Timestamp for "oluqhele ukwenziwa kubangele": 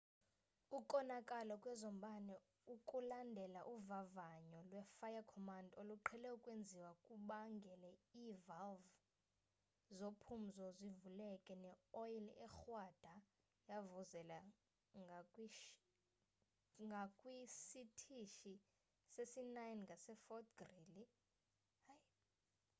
5.81-7.89